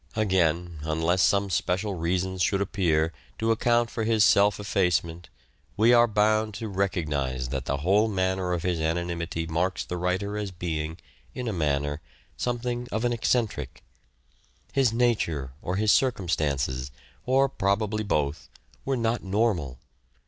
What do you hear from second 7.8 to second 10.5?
whole manner of his anonymity marks the writer as